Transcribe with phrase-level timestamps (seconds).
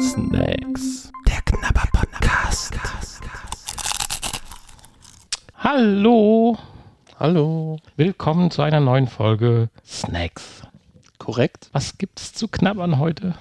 [0.00, 1.12] Snacks.
[1.28, 2.72] Der Knabber Podcast.
[5.58, 6.56] Hallo.
[7.20, 7.76] Hallo.
[7.96, 10.62] Willkommen zu einer neuen Folge Snacks.
[11.18, 11.68] Korrekt.
[11.72, 13.34] Was gibt's zu knabbern heute?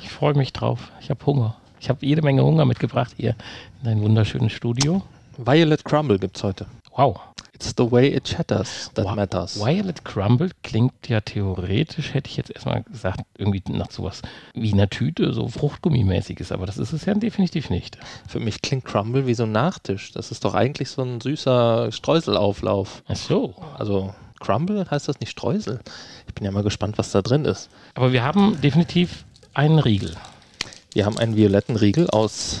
[0.00, 0.90] Ich freue mich drauf.
[1.02, 1.58] Ich habe Hunger.
[1.78, 3.36] Ich habe jede Menge Hunger mitgebracht hier
[3.80, 5.02] in dein wunderschönes Studio.
[5.36, 6.64] Violet Crumble gibt's heute.
[6.96, 7.20] Wow.
[7.64, 9.14] It's the way it chatters that Wow.
[9.14, 9.56] matters.
[9.60, 14.20] Violet Crumble klingt ja theoretisch, hätte ich jetzt erstmal gesagt, irgendwie nach sowas
[14.52, 17.98] wie einer Tüte, so Fruchtgummimäßiges, aber das ist es ja definitiv nicht.
[18.26, 20.10] Für mich klingt Crumble wie so ein Nachtisch.
[20.10, 23.04] Das ist doch eigentlich so ein süßer Streuselauflauf.
[23.06, 23.54] Ach so.
[23.78, 25.78] Also Crumble heißt das nicht Streusel?
[26.26, 27.70] Ich bin ja mal gespannt, was da drin ist.
[27.94, 30.16] Aber wir haben definitiv einen Riegel.
[30.94, 32.60] Wir haben einen violetten Riegel aus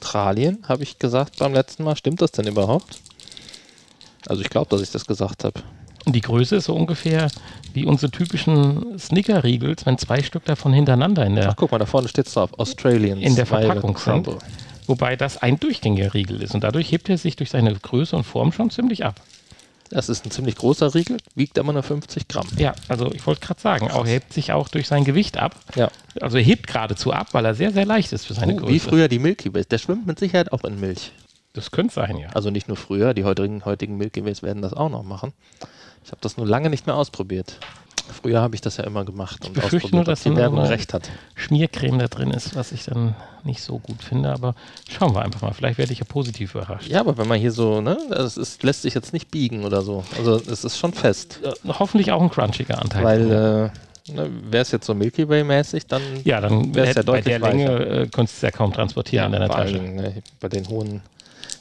[0.00, 1.94] Australien, habe ich gesagt beim letzten Mal.
[1.94, 3.00] Stimmt das denn überhaupt?
[4.26, 5.60] Also ich glaube, dass ich das gesagt habe.
[6.06, 7.30] Die Größe ist so ungefähr
[7.74, 11.84] wie unsere typischen Snicker-Riegels, wenn zwei Stück davon hintereinander in der, Ach, guck mal, da
[11.84, 12.58] vorne steht es drauf.
[12.58, 14.28] Australians in der Verpackung sind.
[14.86, 16.54] Wobei das ein durchgängiger Riegel ist.
[16.54, 19.20] Und dadurch hebt er sich durch seine Größe und Form schon ziemlich ab.
[19.90, 22.46] Das ist ein ziemlich großer Riegel, wiegt aber nur 50 Gramm.
[22.56, 25.56] Ja, also ich wollte gerade sagen, auch er hebt sich auch durch sein Gewicht ab.
[25.74, 25.90] Ja.
[26.20, 28.72] Also er hebt geradezu ab, weil er sehr, sehr leicht ist für seine Oh, Größe.
[28.72, 29.66] wie früher die Milky Ways.
[29.66, 31.10] Der schwimmt mit Sicherheit auch in Milch.
[31.54, 32.28] Das könnte sein, ja.
[32.34, 35.32] Also nicht nur früher, die heutigen, heutigen Milky Ways werden das auch noch machen.
[36.04, 37.58] Ich habe das nur lange nicht mehr ausprobiert.
[38.12, 40.94] Früher habe ich das ja immer gemacht und befürchte ausprobiert, nur, dass die Werbung recht
[40.94, 41.08] hat.
[41.34, 44.30] Schmiercreme da drin ist, was ich dann nicht so gut finde.
[44.32, 44.54] Aber
[44.88, 45.52] schauen wir einfach mal.
[45.52, 46.88] Vielleicht werde ich ja positiv überrascht.
[46.88, 49.82] Ja, aber wenn man hier so, ne, das ist, lässt sich jetzt nicht biegen oder
[49.82, 50.04] so.
[50.18, 51.40] Also es ist schon fest.
[51.42, 53.04] Äh, hoffentlich auch ein crunchiger Anteil.
[53.04, 57.00] Weil, äh, ne, wäre es jetzt so Milky Way mäßig, dann ja, dann wär's hätte
[57.00, 59.66] ja bei deutlich der Länge äh, könntest du es ja kaum transportieren in deiner allen
[59.66, 59.78] Tasche.
[59.78, 61.00] Dingen, ne, bei den hohen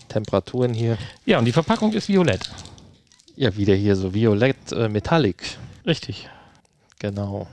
[0.07, 0.97] Temperaturen hier.
[1.25, 2.49] Ja, und die Verpackung ist violett.
[3.35, 5.57] Ja, wieder hier so violett äh, Metallic.
[5.85, 6.27] Richtig.
[6.99, 7.47] Genau.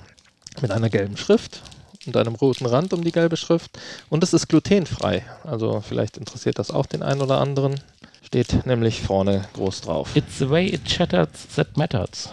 [0.61, 1.63] Mit einer gelben Schrift
[2.07, 3.79] und einem roten Rand um die gelbe Schrift.
[4.09, 5.25] Und es ist glutenfrei.
[5.45, 7.81] Also vielleicht interessiert das auch den einen oder anderen.
[8.23, 10.17] Steht nämlich vorne groß drauf.
[10.17, 12.29] It's the way it chatters that matters.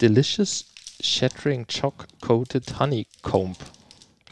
[0.00, 0.66] Delicious
[1.00, 3.56] Shattering Choc Coated Honeycomb.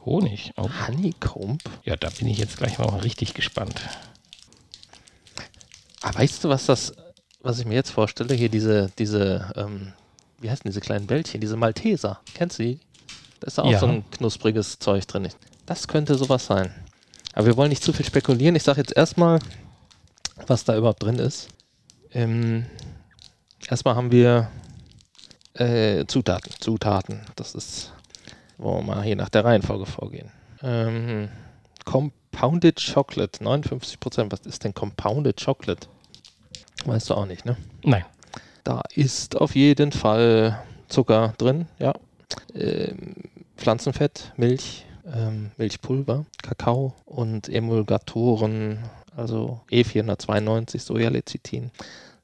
[0.04, 0.52] Honig.
[0.56, 0.68] Oh.
[0.86, 1.60] Honeycomb?
[1.84, 3.80] Ja, da bin ich jetzt gleich mal richtig gespannt.
[6.00, 6.92] Ah, weißt du, was das,
[7.40, 8.34] was ich mir jetzt vorstelle?
[8.34, 9.92] Hier diese, diese, ähm,
[10.42, 11.40] wie heißen diese kleinen Bällchen?
[11.40, 12.20] Diese Malteser.
[12.34, 12.80] Kennst du die?
[13.40, 13.78] Da ist auch Ja.
[13.78, 15.28] so ein knuspriges Zeug drin.
[15.66, 16.72] Das könnte sowas sein.
[17.32, 18.54] Aber wir wollen nicht zu viel spekulieren.
[18.56, 19.38] Ich sage jetzt erstmal,
[20.46, 21.48] was da überhaupt drin ist.
[22.12, 22.66] Ähm,
[23.68, 24.50] erstmal haben wir
[25.54, 26.52] äh, Zutaten.
[26.60, 27.20] Zutaten.
[27.36, 27.92] Das ist,
[28.58, 30.30] wollen wir mal hier nach der Reihenfolge vorgehen.
[30.62, 31.28] Ähm,
[31.84, 34.30] Compounded Chocolate, 59%.
[34.30, 35.88] Was ist denn Compounded Chocolate?
[36.84, 37.56] Weißt du auch nicht, ne?
[37.82, 38.04] Nein.
[38.64, 41.94] Da ist auf jeden Fall Zucker drin, ja.
[42.54, 43.14] Ähm,
[43.56, 48.78] Pflanzenfett, Milch, ähm, Milchpulver, Kakao und Emulgatoren,
[49.16, 51.70] also E492, Sojalecithin,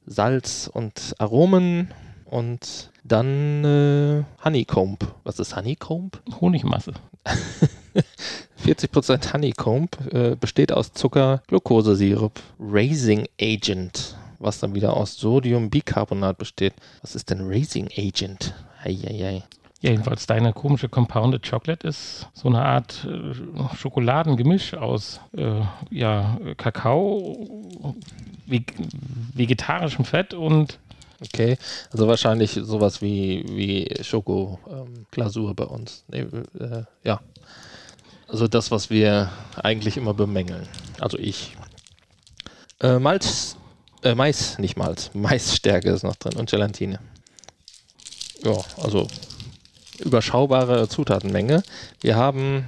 [0.07, 1.93] Salz und Aromen
[2.25, 5.07] und dann äh, Honeycomb.
[5.25, 6.21] Was ist Honeycomb?
[6.41, 6.93] Honigmasse.
[8.65, 16.75] 40% Honeycomb äh, besteht aus Zucker, Glukosesirup, Raising Agent, was dann wieder aus Sodiumbicarbonat besteht.
[17.03, 18.55] Was ist denn Raising Agent?
[18.83, 19.45] Eieiei.
[19.81, 25.61] Ja, jedenfalls deine komische Compounded Chocolate ist so eine Art äh, Schokoladengemisch aus äh,
[25.91, 27.95] ja, Kakao,
[28.47, 28.75] veg
[29.35, 30.79] vegetarischem Fett und
[31.21, 31.59] Okay,
[31.91, 36.05] also wahrscheinlich sowas wie, wie Schokoglasur bei uns.
[36.07, 36.27] Nee,
[36.61, 37.21] äh, ja.
[38.29, 40.69] Also das, was wir eigentlich immer bemängeln.
[41.01, 41.57] Also ich.
[42.81, 43.57] Äh, Malz,
[44.03, 46.99] äh, Mais, nicht Malz, Maisstärke ist noch drin und Gelatine.
[48.45, 49.09] Ja, also
[49.99, 51.63] überschaubare Zutatenmenge.
[52.01, 52.67] Wir haben,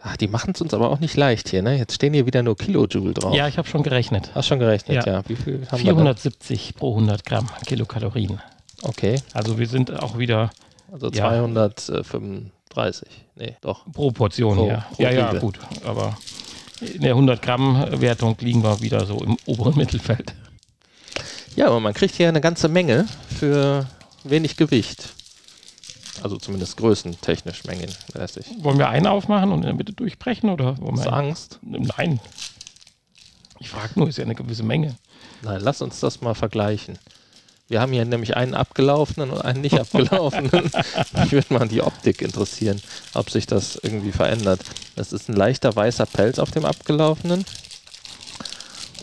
[0.00, 1.76] ach, die machen es uns aber auch nicht leicht hier, ne?
[1.76, 3.34] Jetzt stehen hier wieder nur Kilojoule drauf.
[3.34, 4.30] ja, ich habe schon gerechnet.
[4.34, 5.12] Hast schon gerechnet, Ja.
[5.12, 5.22] ja.
[5.28, 8.40] Wie viel haben 470 pro 100 Gramm Kilokalorien.
[8.82, 10.50] Okay, Also wir sind auch wieder
[10.90, 11.28] also Ja.
[11.28, 13.08] 235.
[13.36, 13.84] Nee, doch.
[13.92, 14.84] pro Portion Pro- hier.
[14.94, 15.40] pro ja, ja, Riegel.
[15.40, 15.58] gut.
[15.84, 16.16] Aber
[16.80, 20.34] in der 100 Gramm Wertung liegen wir wieder so im oberen Mittelfeld.
[21.56, 23.06] Ja, aber man kriegt hier eine ganze Menge
[23.38, 23.86] für
[24.24, 25.14] wenig Gewicht.
[26.22, 28.46] Also zumindest größentechnisch mengenmäßig.
[28.60, 31.58] Wollen wir einen aufmachen und in der Mitte durchbrechen oder wollen Hast wir Angst?
[31.62, 32.20] Nein.
[33.58, 34.96] Ich frage nur, ist ja eine gewisse Menge.
[35.42, 36.98] Nein, lass uns das mal vergleichen.
[37.70, 40.50] Wir haben hier nämlich einen abgelaufenen und einen nicht abgelaufenen.
[41.12, 42.82] Mich würde mal die Optik interessieren,
[43.14, 44.60] ob sich das irgendwie verändert.
[44.96, 47.44] Das ist ein leichter weißer Pelz auf dem abgelaufenen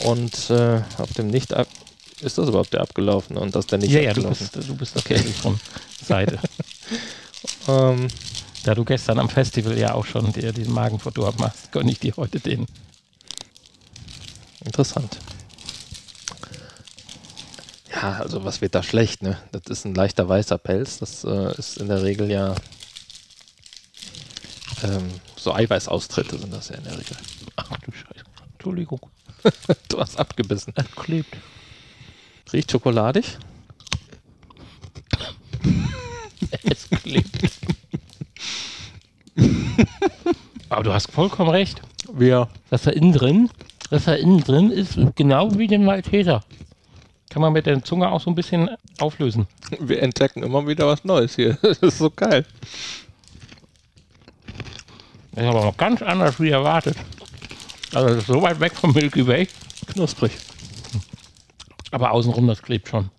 [0.04, 1.68] und äh, auf dem nicht ab
[2.20, 4.96] Ist das überhaupt der abgelaufene und das der nicht ja, ja, du bist, du bist
[4.96, 5.60] tatsächlich von
[6.06, 6.38] Seite.
[7.68, 8.08] Ähm,
[8.64, 12.00] Da du gestern am Festival ja auch schon dir den Magen verdorben hast, gönne ich
[12.00, 12.66] dir heute den.
[14.66, 15.18] interessant.
[18.02, 19.38] Ja, also was wird da schlecht, ne?
[19.52, 21.00] Das ist ein leichter weißer Pelz.
[21.00, 22.54] Das äh, ist in der Regel ja
[24.84, 27.18] ähm, so Eiweißaustritte sind das ja in der Regel.
[27.56, 28.24] Ach du Scheiße.
[28.54, 29.00] Entschuldigung.
[29.90, 30.74] Du hast abgebissen.
[30.76, 31.38] Es klebt.
[32.54, 33.38] Riecht schokoladig?
[36.64, 37.50] Es klebt.
[40.70, 41.82] Aber du hast vollkommen recht.
[42.12, 42.50] Wir.
[42.70, 43.50] Das da innen drin,
[43.90, 46.44] das da innen drin ist genau wie den Malteser.
[47.38, 48.68] Kann man mit der Zunge auch so ein bisschen
[48.98, 49.46] auflösen.
[49.80, 51.56] Wir entdecken immer wieder was Neues hier.
[51.62, 52.48] Das ist so geil.
[55.34, 56.98] Das ist aber noch ganz anders wie erwartet.
[57.94, 59.48] Also das ist so weit weg vom Milky Way.
[59.86, 60.32] Knusprig.
[61.92, 63.12] Aber außenrum, das klebt schon.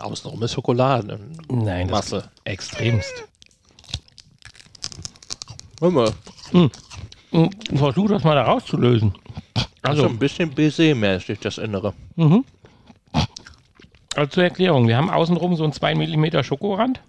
[0.00, 1.18] Außenrum ist Schokolade.
[1.48, 2.16] Nein, das Masse.
[2.18, 3.24] ist extremst.
[5.80, 6.14] Hör mal.
[6.52, 6.70] Hm,
[7.74, 9.12] Versuch das mal da rauszulösen.
[9.86, 11.94] Also Also, ein bisschen Baiser-mäßig das Innere.
[12.16, 12.44] mhm.
[14.14, 17.00] also zur Erklärung, wir haben außenrum so einen 2 mm Schokorand,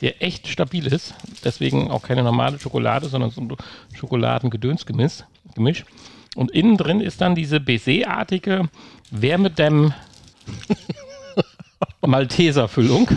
[0.00, 1.14] der echt stabil ist.
[1.44, 3.56] Deswegen auch keine normale Schokolade, sondern so ein
[3.94, 5.24] Schokoladengedönsgemisch.
[5.54, 5.84] Gemisch.
[6.34, 8.68] Und innen drin ist dann diese Baiser-artige
[9.10, 9.92] Wärmedämm
[12.06, 13.08] Malteser-Füllung,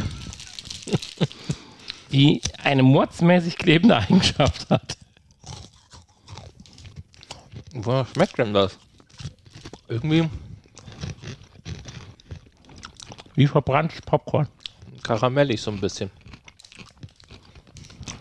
[2.12, 4.98] die eine mordsmäßig klebende Eigenschaft hat.
[7.74, 8.78] Wo schmeckt denn das?
[9.88, 10.30] Irgendwie
[13.36, 14.48] Wie verbranntes Popcorn.
[15.04, 16.10] karamellig so ein bisschen.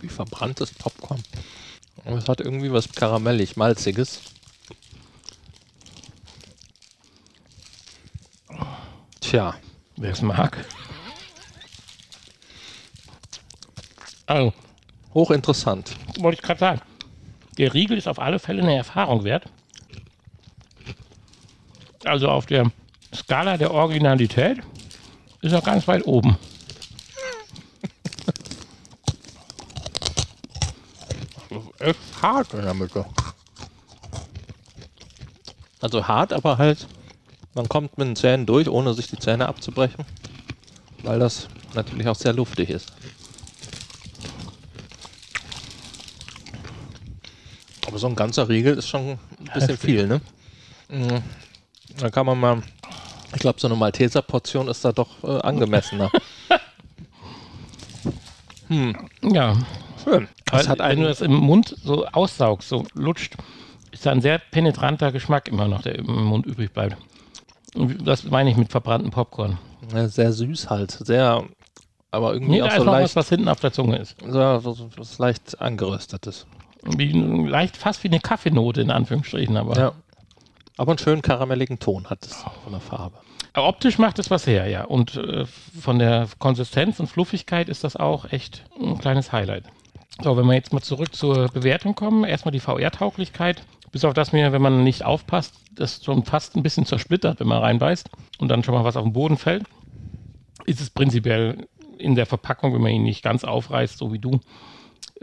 [0.00, 1.22] Wie verbranntes Popcorn.
[2.04, 4.20] Aber es hat irgendwie was karamellig, malziges.
[9.20, 9.54] Tja,
[9.96, 10.64] Wer es mag.
[14.26, 14.52] Also,
[15.12, 15.96] hochinteressant.
[16.18, 16.80] wollte ich gerade sagen.
[17.58, 19.48] Der Riegel ist auf alle Fälle eine Erfahrung wert.
[22.04, 22.70] Also auf der
[23.14, 24.58] Skala der Originalität
[25.40, 26.36] ist er ganz weit oben.
[31.78, 33.04] Echt hart in der Mitte.
[35.80, 36.86] Also hart, aber halt,
[37.54, 40.04] man kommt mit den Zähnen durch, ohne sich die Zähne abzubrechen.
[41.02, 42.92] Weil das natürlich auch sehr luftig ist.
[47.86, 49.18] Aber so ein ganzer Riegel ist schon ein
[49.52, 49.78] bisschen Heftig.
[49.90, 50.20] viel, ne?
[50.88, 51.22] Mhm.
[51.98, 52.62] Da kann man mal,
[53.34, 56.10] ich glaube, so eine Malteser-Portion ist da doch äh, angemessener.
[59.22, 59.56] Ja,
[60.04, 60.28] Schön.
[60.50, 63.36] Weil, wenn du das im Mund so aussaugst, so lutscht,
[63.90, 66.96] ist da ein sehr penetranter Geschmack immer noch, der im Mund übrig bleibt.
[67.74, 69.58] Und Das meine ich mit verbranntem Popcorn.
[69.94, 70.90] Ja, sehr süß halt.
[70.90, 71.44] Sehr,
[72.10, 73.98] aber irgendwie Nee, da auch ist so noch was, leicht, was hinten auf der Zunge
[73.98, 74.16] ist.
[74.20, 76.46] so, so, so was leicht angeröstetes.
[76.82, 79.92] Wie, leicht fast wie eine Kaffeenote in Anführungsstrichen, aber Ja.
[80.76, 83.16] Aber einen schönen karamelligen Ton hat es von der Farbe.
[83.52, 84.84] Aber optisch macht es was her, ja.
[84.84, 89.64] Und äh, von der Konsistenz und Fluffigkeit ist das auch echt ein kleines Highlight.
[90.22, 93.62] So, wenn wir jetzt mal zurück zur Bewertung kommen, erstmal die VR-Tauglichkeit.
[93.92, 97.46] Bis auf das mir, wenn man nicht aufpasst, das schon fast ein bisschen zersplittert, wenn
[97.46, 99.64] man reinbeißt und dann schon mal was auf den Boden fällt,
[100.66, 101.68] ist es prinzipiell
[101.98, 104.40] in der Verpackung, wenn man ihn nicht ganz aufreißt, so wie du,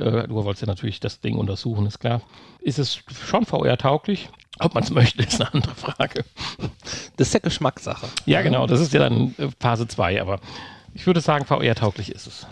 [0.02, 2.22] äh, du wolltest ja natürlich das Ding untersuchen, ist klar,
[2.62, 4.30] ist es schon VR-tauglich.
[4.60, 6.26] Ob man es möchte, ist eine andere Frage.
[7.18, 8.08] Das ist ja Geschmackssache.
[8.26, 10.40] Ja, genau, das ist ja dann äh, Phase 2, aber
[10.94, 12.48] ich würde sagen, VR-tauglich ist es.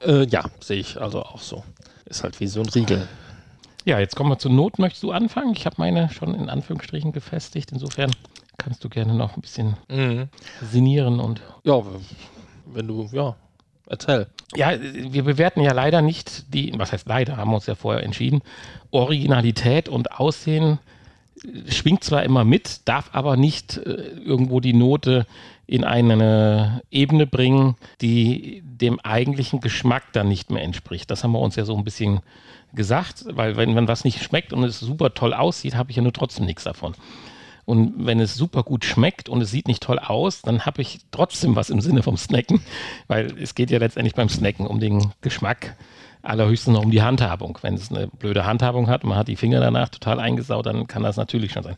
[0.00, 1.62] Äh, ja, sehe ich also auch so.
[2.06, 3.06] Ist halt wie so ein Riegel.
[3.84, 4.78] Ja, jetzt kommen wir zur Not.
[4.78, 5.52] Möchtest du anfangen?
[5.54, 7.70] Ich habe meine schon in Anführungsstrichen gefestigt.
[7.70, 8.10] Insofern
[8.56, 10.28] kannst du gerne noch ein bisschen Mhm.
[10.62, 11.42] sinnieren und.
[11.64, 11.82] Ja,
[12.66, 13.36] wenn du, ja,
[13.86, 14.26] erzähl.
[14.54, 18.02] Ja, wir bewerten ja leider nicht die, was heißt leider, haben wir uns ja vorher
[18.02, 18.42] entschieden.
[18.90, 20.78] Originalität und Aussehen
[21.42, 23.90] äh, schwingt zwar immer mit, darf aber nicht äh,
[24.24, 25.26] irgendwo die Note
[25.66, 31.10] in eine Ebene bringen, die dem eigentlichen Geschmack dann nicht mehr entspricht.
[31.10, 32.20] Das haben wir uns ja so ein bisschen
[32.74, 36.02] gesagt, weil wenn, wenn was nicht schmeckt und es super toll aussieht, habe ich ja
[36.02, 36.94] nur trotzdem nichts davon.
[37.64, 41.00] Und wenn es super gut schmeckt und es sieht nicht toll aus, dann habe ich
[41.10, 42.60] trotzdem was im Sinne vom Snacken,
[43.06, 45.76] weil es geht ja letztendlich beim Snacken um den Geschmack
[46.24, 47.58] allerhöchstens noch um die Handhabung.
[47.62, 50.86] Wenn es eine blöde Handhabung hat und man hat die Finger danach total eingesaut, dann
[50.86, 51.76] kann das natürlich schon sein.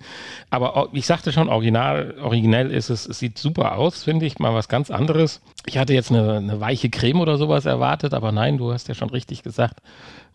[0.50, 4.54] Aber ich sagte schon, original, originell ist es, es sieht super aus, finde ich, mal
[4.54, 5.40] was ganz anderes.
[5.66, 8.94] Ich hatte jetzt eine, eine weiche Creme oder sowas erwartet, aber nein, du hast ja
[8.94, 9.80] schon richtig gesagt,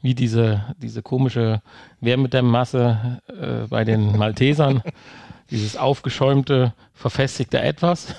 [0.01, 1.62] wie diese, diese komische
[2.01, 4.84] Wärmedämmmasse äh, bei den Maltesern,
[5.51, 8.15] dieses aufgeschäumte, verfestigte Etwas.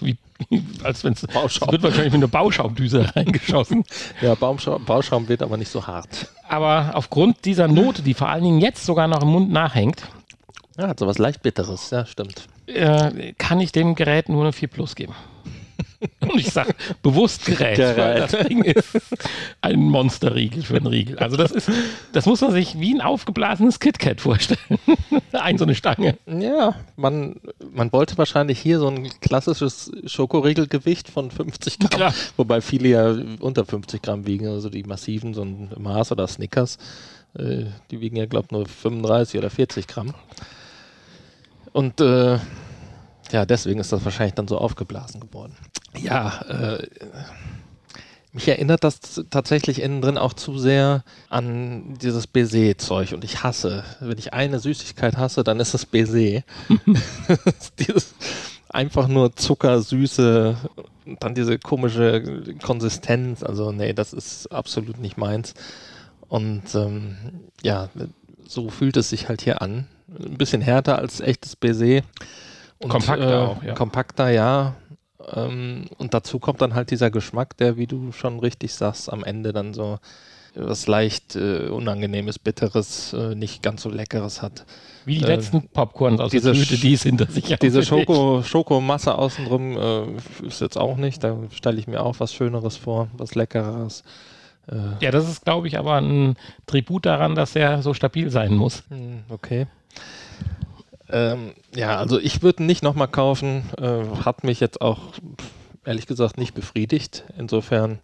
[0.00, 0.16] Wie,
[0.84, 3.84] als wenn es wird wahrscheinlich mit einer Bauschaumdüse reingeschossen.
[4.20, 6.28] Ja, Baumschaum, Bauschaum wird aber nicht so hart.
[6.48, 10.02] Aber aufgrund dieser Note, die vor allen Dingen jetzt sogar noch im Mund nachhängt,
[10.78, 12.48] ja, hat sowas leicht Bitteres, ja, stimmt.
[12.66, 15.14] Äh, kann ich dem Gerät nur eine 4 Plus geben.
[16.20, 17.96] Und ich sage bewusst Gerät, Gerät.
[17.96, 18.98] weil das Ding ist
[19.60, 21.18] ein Monsterriegel für einen Riegel.
[21.18, 21.70] Also das ist,
[22.12, 24.78] das muss man sich wie ein aufgeblasenes KitKat vorstellen.
[25.32, 26.16] ein so eine Stange.
[26.26, 27.36] Ja, man,
[27.72, 33.16] man wollte wahrscheinlich hier so ein klassisches Schokoriegelgewicht von 50 Gramm, Gramm, wobei viele ja
[33.40, 36.78] unter 50 Gramm wiegen, also die massiven, so ein Mars oder Snickers,
[37.38, 40.14] äh, die wiegen ja, glaube ich, nur 35 oder 40 Gramm.
[41.72, 42.38] Und äh,
[43.32, 45.56] ja, deswegen ist das wahrscheinlich dann so aufgeblasen geworden.
[45.98, 46.86] Ja, äh,
[48.32, 53.12] mich erinnert das tatsächlich innen drin auch zu sehr an dieses Baiser-Zeug.
[53.12, 56.42] Und ich hasse, wenn ich eine Süßigkeit hasse, dann ist es Baiser.
[57.78, 58.14] dieses
[58.68, 60.56] einfach nur Zucker, Süße,
[61.18, 63.42] dann diese komische Konsistenz.
[63.42, 65.54] Also nee, das ist absolut nicht meins.
[66.28, 67.16] Und ähm,
[67.62, 67.88] ja,
[68.46, 69.88] so fühlt es sich halt hier an.
[70.08, 72.02] Ein bisschen härter als echtes Baiser.
[72.78, 73.74] Und, kompakter äh, auch, ja.
[73.74, 74.76] Kompakter, ja.
[75.34, 79.24] Ähm, und dazu kommt dann halt dieser Geschmack, der, wie du schon richtig sagst, am
[79.24, 79.98] Ende dann so
[80.54, 84.64] was leicht äh, unangenehmes, bitteres, äh, nicht ganz so leckeres hat.
[85.04, 88.42] Wie die äh, letzten Popcorns aus diese der Tüte, die es hinter sich Diese Schoko,
[88.42, 91.22] Schokomasse außenrum äh, ist jetzt auch nicht.
[91.22, 94.02] Da stelle ich mir auch was Schöneres vor, was Leckeres.
[94.68, 95.04] Äh.
[95.04, 96.36] Ja, das ist, glaube ich, aber ein
[96.66, 98.82] Tribut daran, dass er so stabil sein muss.
[98.88, 99.66] Hm, okay.
[101.12, 103.64] Ähm, ja, also ich würde nicht nochmal kaufen.
[103.78, 105.00] Äh, hat mich jetzt auch
[105.84, 107.24] ehrlich gesagt nicht befriedigt.
[107.38, 107.98] Insofern,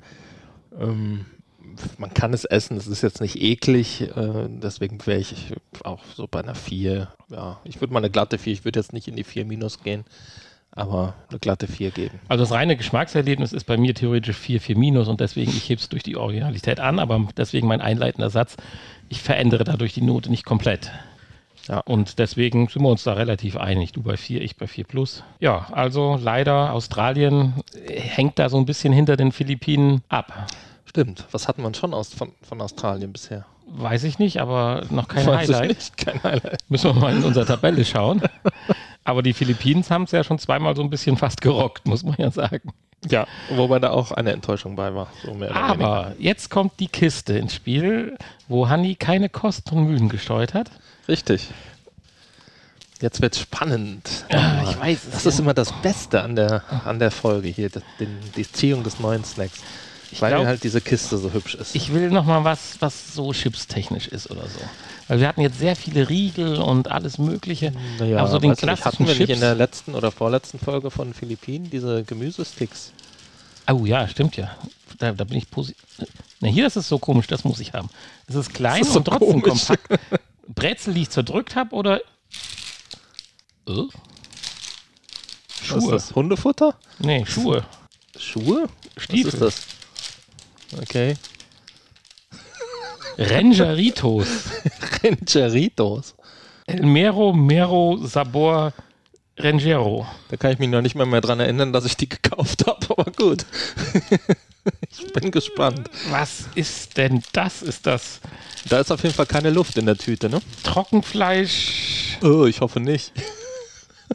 [0.81, 1.27] ähm,
[1.99, 4.03] man kann es essen, es ist jetzt nicht eklig.
[4.03, 5.53] Äh, deswegen wäre ich
[5.85, 7.09] auch so bei einer 4.
[7.31, 9.83] Ja, ich würde mal eine glatte 4, ich würde jetzt nicht in die 4 minus
[9.83, 10.05] gehen.
[10.73, 12.21] Aber eine glatte 4 geben.
[12.29, 15.81] Also das reine Geschmackserlebnis ist bei mir theoretisch 4, 4 minus und deswegen, ich hebe
[15.81, 18.57] es durch die Originalität an, aber deswegen mein einleitender Satz,
[19.09, 20.91] ich verändere dadurch die Note nicht komplett.
[21.69, 23.93] Ja, und deswegen sind wir uns da relativ einig.
[23.93, 25.25] Du bei 4, ich bei 4 plus.
[25.41, 27.55] Ja, also leider Australien
[27.89, 30.47] hängt da so ein bisschen hinter den Philippinen ab.
[30.85, 31.27] Stimmt.
[31.33, 33.45] Was hatten wir schon aus, von, von Australien bisher?
[33.69, 35.71] Weiß ich nicht, aber noch kein Weiß Highlight.
[35.73, 36.59] Ich nicht, kein Highlight.
[36.69, 38.23] Müssen wir mal in unserer Tabelle schauen.
[39.07, 42.17] aber die Philippinen haben es ja schon zweimal so ein bisschen fast gerockt, muss man
[42.19, 42.73] ja sagen.
[43.09, 45.09] Ja, wobei da auch eine Enttäuschung bei war.
[45.23, 48.17] So aber jetzt kommt die Kiste ins Spiel,
[48.49, 50.71] wo Hanni keine Kosten und Mühen gesteuert hat.
[51.09, 51.49] Richtig.
[53.01, 54.27] Jetzt wird es spannend.
[54.31, 55.31] Ja, ich weiß Das ja.
[55.31, 59.23] ist immer das Beste an der, an der Folge hier, die, die Ziehung des neuen
[59.23, 59.63] Snacks.
[60.11, 61.75] Ich weil glaub, halt diese Kiste so hübsch ist.
[61.75, 64.61] Ich will nochmal was, was so chipstechnisch ist oder so.
[65.09, 67.73] Weil wir hatten jetzt sehr viele Riegel und alles Mögliche.
[67.99, 69.29] Naja, aber so den klassischen hatten wir Chips.
[69.29, 72.93] nicht in der letzten oder vorletzten Folge von Philippinen diese Gemüsesticks.
[73.69, 74.57] Oh ja, stimmt ja.
[74.99, 75.83] Da, da bin ich positiv.
[76.41, 77.89] Na, hier ist es so komisch, das muss ich haben.
[78.29, 79.67] Es ist klein ist so und trotzdem komisch.
[79.67, 80.01] kompakt.
[80.49, 82.01] Brezel, die ich zerdrückt habe oder.
[83.69, 83.73] Äh?
[85.63, 85.77] Schuhe.
[85.77, 86.15] Was ist das?
[86.15, 86.75] Hundefutter?
[86.99, 87.65] Nee, Schuhe.
[88.19, 88.69] Schuhe?
[88.97, 89.27] Stiefel.
[89.27, 89.76] Was ist das?
[90.81, 91.17] Okay.
[93.19, 94.27] Rangeritos.
[95.03, 96.15] Rangeritos.
[96.67, 98.73] El Mero Mero Sabor
[99.39, 100.07] Rangero.
[100.29, 102.87] Da kann ich mich noch nicht mal mehr dran erinnern, dass ich die gekauft habe,
[102.91, 103.45] aber gut.
[104.91, 105.91] ich bin gespannt.
[106.11, 107.63] Was ist denn das?
[107.63, 108.21] Ist das?
[108.69, 110.41] Da ist auf jeden Fall keine Luft in der Tüte, ne?
[110.65, 112.19] Trockenfleisch.
[112.23, 113.13] Oh, ich hoffe nicht.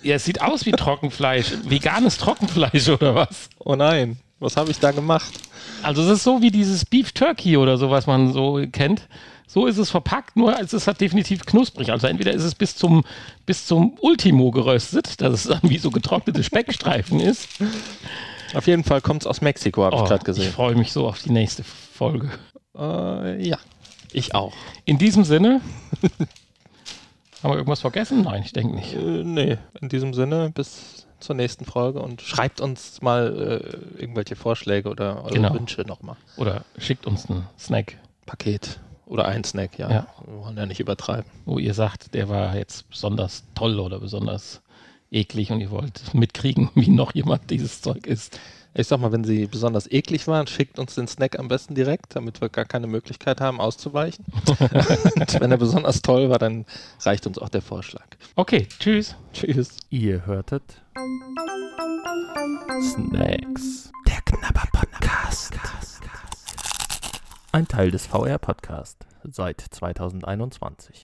[0.01, 1.53] Ja, es sieht aus wie Trockenfleisch.
[1.65, 3.49] Veganes Trockenfleisch oder was?
[3.59, 5.31] Oh nein, was habe ich da gemacht?
[5.83, 9.07] Also es ist so wie dieses Beef Turkey oder so, was man so kennt.
[9.47, 11.91] So ist es verpackt, nur es ist halt definitiv knusprig.
[11.91, 13.03] Also entweder ist es bis zum,
[13.45, 17.47] bis zum Ultimo geröstet, dass es dann wie so getrocknete Speckstreifen ist.
[18.53, 20.45] Auf jeden Fall kommt es aus Mexiko, habe oh, ich gerade gesehen.
[20.45, 22.31] Ich freue mich so auf die nächste Folge.
[22.77, 23.57] Äh, ja,
[24.11, 24.53] ich auch.
[24.85, 25.61] In diesem Sinne,
[27.43, 28.23] haben wir irgendwas vergessen?
[28.23, 28.93] Nein, ich denke nicht.
[28.93, 33.61] Äh, nee, in diesem Sinne, bis zur nächsten Folge und schreibt uns mal
[33.97, 35.53] äh, irgendwelche Vorschläge oder eure genau.
[35.53, 36.17] Wünsche nochmal.
[36.37, 37.97] Oder schickt uns ein Snack.
[38.25, 38.79] Paket.
[39.05, 39.89] Oder ein Snack, ja.
[39.89, 40.07] ja.
[40.25, 41.29] Wir wollen ja nicht übertreiben.
[41.45, 44.61] Wo ihr sagt, der war jetzt besonders toll oder besonders
[45.11, 48.39] eklig und ihr wollt mitkriegen, wie noch jemand dieses Zeug isst.
[48.73, 52.15] Ich sag mal, wenn sie besonders eklig waren, schickt uns den Snack am besten direkt,
[52.15, 54.23] damit wir gar keine Möglichkeit haben, auszuweichen.
[54.47, 56.65] und wenn er besonders toll war, dann
[57.01, 58.05] reicht uns auch der Vorschlag.
[58.35, 59.15] Okay, tschüss.
[59.33, 59.75] Tschüss.
[59.89, 60.63] Ihr hörtet
[62.81, 63.91] Snacks.
[64.07, 65.53] Der Knabber Podcast.
[67.51, 70.95] Ein Teil des VR Podcast seit 2021.